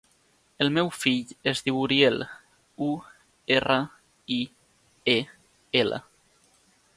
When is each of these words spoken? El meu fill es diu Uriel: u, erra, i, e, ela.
El 0.63 0.69
meu 0.77 0.87
fill 1.01 1.33
es 1.51 1.59
diu 1.67 1.77
Uriel: 1.81 2.17
u, 2.85 2.89
erra, 3.57 3.77
i, 4.37 4.39
e, 5.15 5.17
ela. 5.85 6.01